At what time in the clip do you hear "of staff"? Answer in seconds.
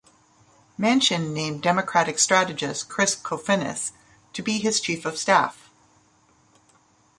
5.05-5.69